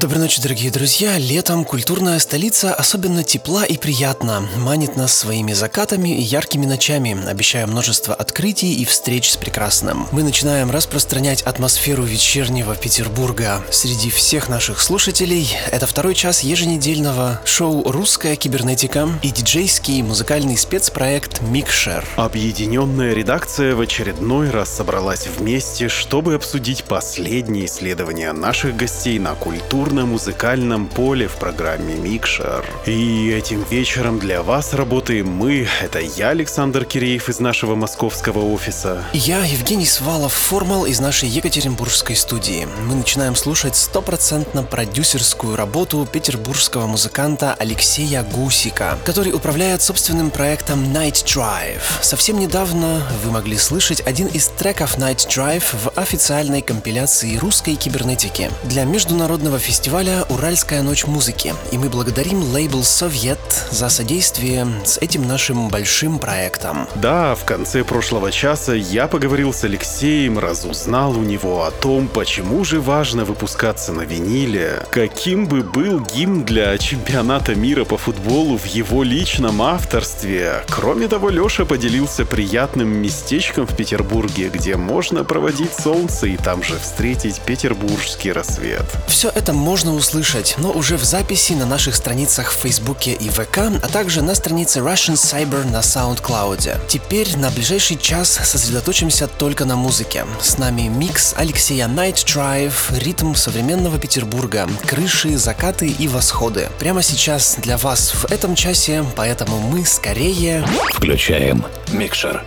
[0.00, 1.18] Доброй ночи, дорогие друзья.
[1.18, 7.66] Летом культурная столица особенно тепла и приятна, манит нас своими закатами и яркими ночами, обещая
[7.66, 10.06] множество открытий и встреч с прекрасным.
[10.12, 15.50] Мы начинаем распространять атмосферу вечернего Петербурга среди всех наших слушателей.
[15.72, 22.06] Это второй час еженедельного шоу «Русская кибернетика» и диджейский музыкальный спецпроект «Микшер».
[22.14, 29.87] Объединенная редакция в очередной раз собралась вместе, чтобы обсудить последние исследования наших гостей на культуру
[29.88, 32.62] культурно-музыкальном поле в программе «Микшер».
[32.84, 35.66] И этим вечером для вас работаем мы.
[35.80, 39.02] Это я, Александр Киреев из нашего московского офиса.
[39.14, 42.68] Я, Евгений Свалов, формал из нашей Екатеринбургской студии.
[42.86, 51.24] Мы начинаем слушать стопроцентно продюсерскую работу петербургского музыканта Алексея Гусика, который управляет собственным проектом Night
[51.24, 51.80] Drive.
[52.02, 58.50] Совсем недавно вы могли слышать один из треков Night Drive в официальной компиляции русской кибернетики
[58.64, 63.38] для международного фестиваля фестиваля «Уральская ночь музыки», и мы благодарим лейбл «Совет»
[63.70, 66.88] за содействие с этим нашим большим проектом.
[66.96, 72.64] Да, в конце прошлого часа я поговорил с Алексеем, разузнал у него о том, почему
[72.64, 78.66] же важно выпускаться на виниле, каким бы был гимн для чемпионата мира по футболу в
[78.66, 80.64] его личном авторстве.
[80.68, 86.76] Кроме того, Леша поделился приятным местечком в Петербурге, где можно проводить солнце и там же
[86.80, 88.84] встретить петербургский рассвет.
[89.06, 93.58] Все это можно услышать, но уже в записи на наших страницах в Фейсбуке и ВК,
[93.58, 96.80] а также на странице Russian Cyber на SoundCloud.
[96.88, 100.24] Теперь на ближайший час сосредоточимся только на музыке.
[100.40, 106.68] С нами микс Алексея Night Drive, ритм современного Петербурга, крыши, закаты и восходы.
[106.78, 110.66] Прямо сейчас для вас в этом часе, поэтому мы скорее...
[110.94, 112.42] Включаем микшер.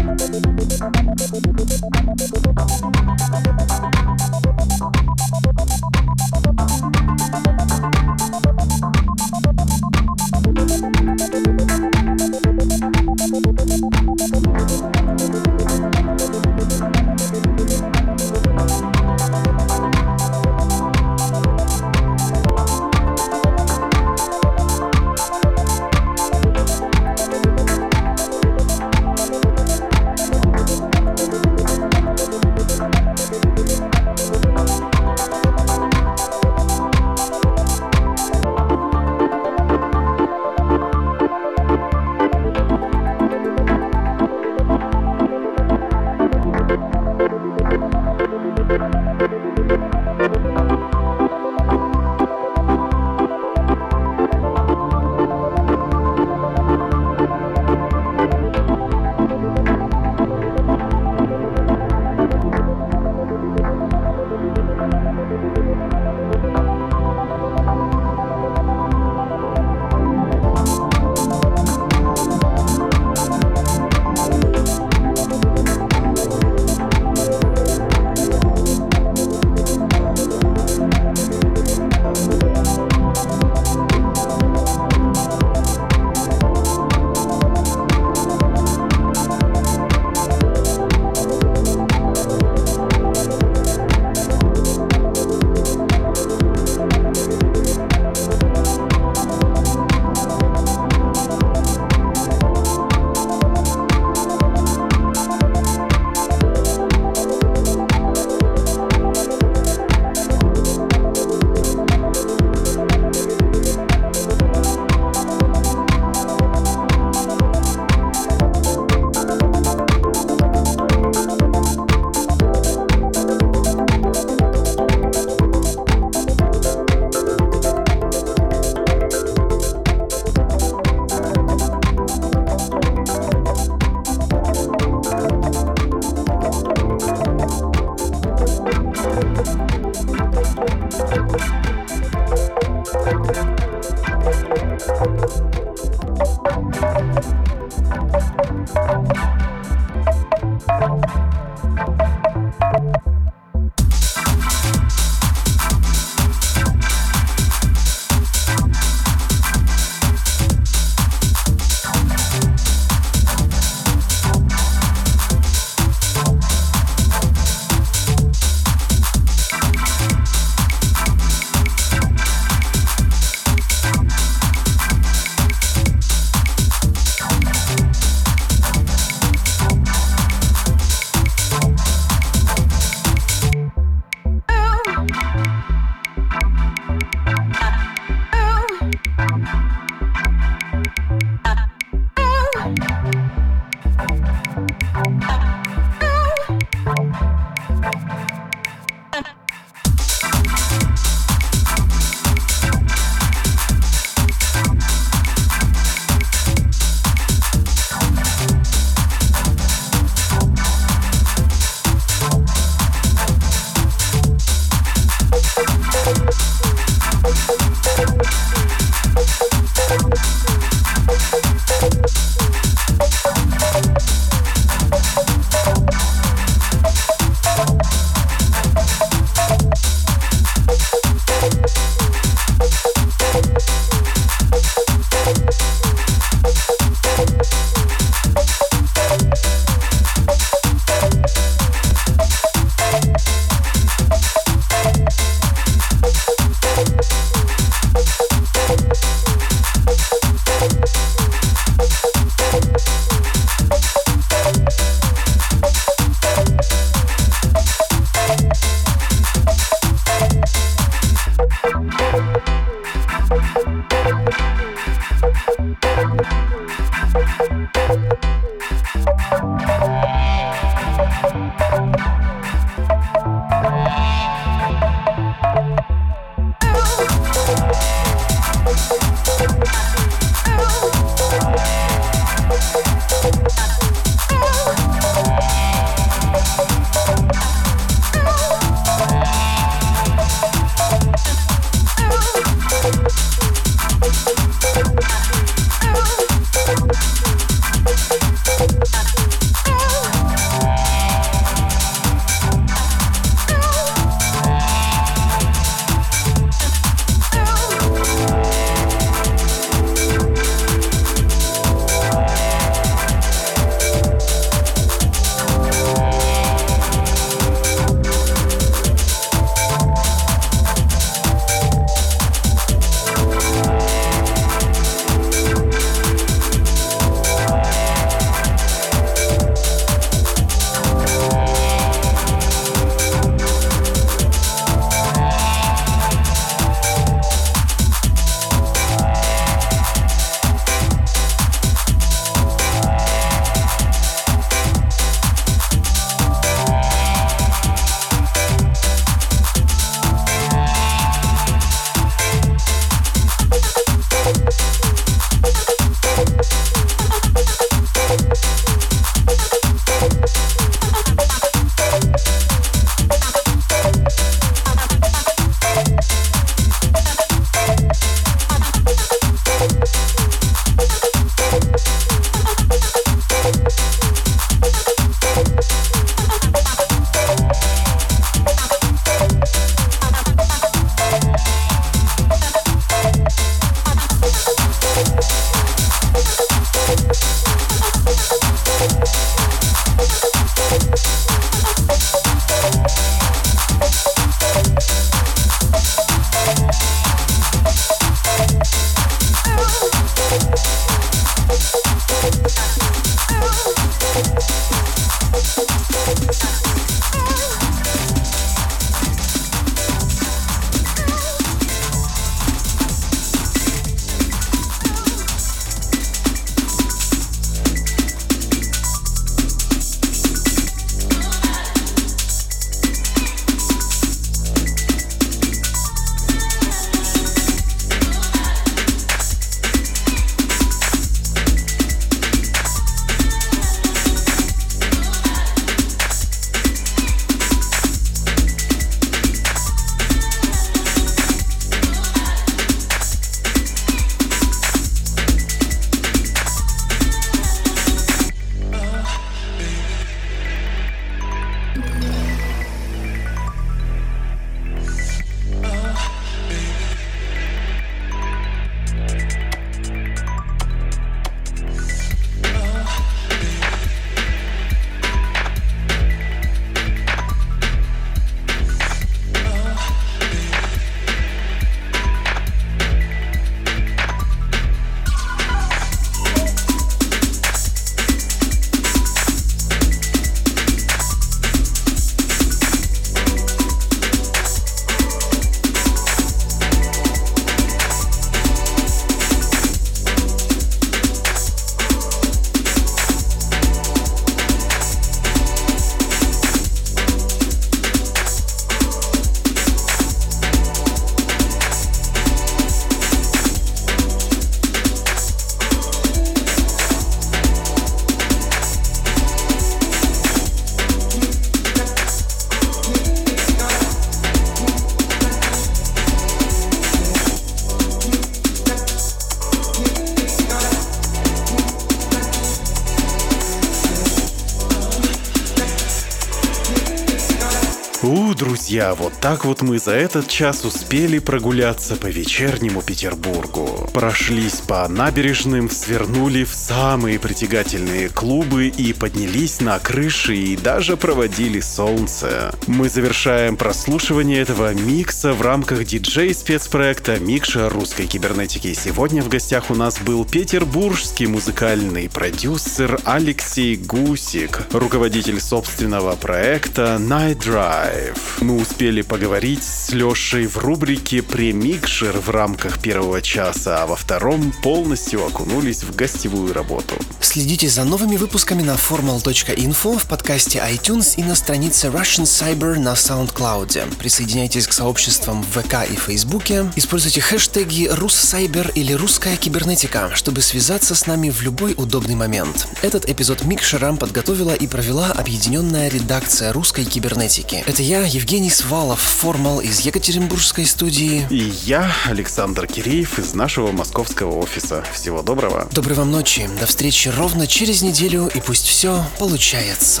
[528.76, 533.88] Друзья, вот так вот мы за этот час успели прогуляться по вечернему Петербургу.
[533.94, 541.60] Прошлись по набережным, свернули в самые притягательные клубы и поднялись на крыши и даже проводили
[541.60, 542.54] солнце.
[542.66, 548.74] Мы завершаем прослушивание этого микса в рамках диджей-спецпроекта «Микша русской кибернетики».
[548.74, 557.38] Сегодня в гостях у нас был петербургский музыкальный продюсер Алексей Гусик, руководитель собственного проекта Night
[557.38, 558.18] Drive.
[558.42, 564.52] Мы успели поговорить с Лешей в рубрике «Премикшер» в рамках первого часа, а во втором
[564.62, 566.96] полностью окунулись в гостевую работу.
[567.20, 572.94] Следите за новыми выпусками на formal.info в подкасте iTunes и на странице Russian Cyber на
[572.94, 573.96] SoundCloud.
[573.98, 576.70] Присоединяйтесь к сообществам в ВК и Фейсбуке.
[576.76, 582.66] Используйте хэштеги «Руссайбер» или «Русская кибернетика», чтобы связаться с нами в любой удобный момент.
[582.82, 587.62] Этот эпизод Микшера подготовила и провела объединенная редакция русской кибернетики.
[587.66, 591.26] Это я, Евгений Свалов, формал из Екатеринбургской студии.
[591.28, 594.82] И я, Александр Киреев, из нашего московского офиса.
[594.94, 595.68] Всего доброго.
[595.72, 596.48] Доброй вам ночи.
[596.58, 600.00] До встречи ровно через неделю, и пусть все получается.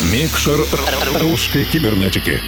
[0.00, 0.58] Микшер
[1.20, 2.40] русской кибернетики.